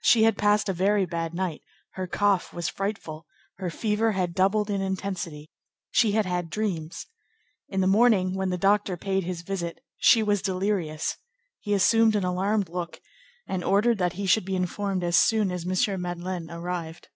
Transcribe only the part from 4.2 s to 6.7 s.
doubled in intensity; she had had